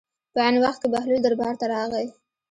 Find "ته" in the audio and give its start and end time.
1.59-1.65